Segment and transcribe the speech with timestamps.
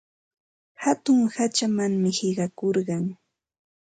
[0.83, 3.05] Hatun hachamanmi qiqakurqun.